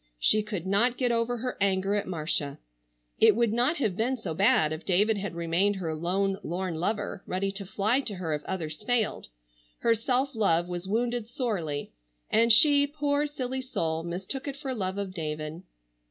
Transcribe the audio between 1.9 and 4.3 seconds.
at Marcia. It would not have been